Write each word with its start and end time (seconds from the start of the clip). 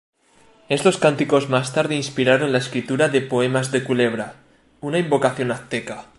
Estos 0.67 0.97
cánticos 0.97 1.49
más 1.49 1.73
tarde 1.73 1.95
inspiraron 1.95 2.51
la 2.51 2.57
escritura 2.57 3.07
de 3.07 3.21
"Poemas 3.21 3.71
de 3.71 3.83
Culebra: 3.83 4.33
Una 4.81 4.97
invocación 4.97 5.51
azteca". 5.51 6.05